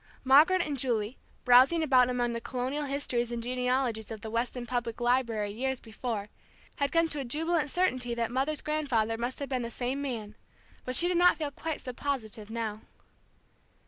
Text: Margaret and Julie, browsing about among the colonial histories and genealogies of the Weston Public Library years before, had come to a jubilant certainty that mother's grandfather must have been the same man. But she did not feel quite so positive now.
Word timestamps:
Margaret 0.23 0.63
and 0.63 0.79
Julie, 0.79 1.19
browsing 1.45 1.83
about 1.83 2.09
among 2.09 2.33
the 2.33 2.41
colonial 2.41 2.85
histories 2.85 3.31
and 3.31 3.43
genealogies 3.43 4.09
of 4.09 4.21
the 4.21 4.31
Weston 4.31 4.65
Public 4.65 4.99
Library 4.99 5.51
years 5.51 5.79
before, 5.79 6.29
had 6.77 6.91
come 6.91 7.07
to 7.09 7.19
a 7.19 7.23
jubilant 7.23 7.69
certainty 7.69 8.15
that 8.15 8.31
mother's 8.31 8.61
grandfather 8.61 9.15
must 9.15 9.37
have 9.37 9.49
been 9.49 9.61
the 9.61 9.69
same 9.69 10.01
man. 10.01 10.33
But 10.85 10.95
she 10.95 11.07
did 11.07 11.17
not 11.17 11.37
feel 11.37 11.51
quite 11.51 11.81
so 11.81 11.93
positive 11.93 12.49
now. 12.49 12.81